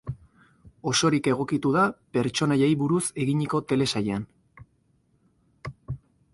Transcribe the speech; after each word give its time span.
Osorik 0.91 1.29
egokitu 1.31 1.73
da 1.75 1.83
pertsonaiei 2.17 2.71
buruz 2.81 3.03
eginiko 3.27 3.63
telesailean. 3.73 4.29